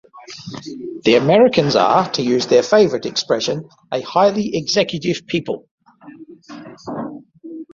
The 1.03 1.13
Americans 1.13 1.75
are, 1.75 2.09
to 2.13 2.23
use 2.23 2.47
their 2.47 2.63
favourite 2.63 3.05
expression, 3.05 3.69
a 3.91 4.01
highly 4.01 4.55
executive 4.57 5.27
people. 5.27 5.67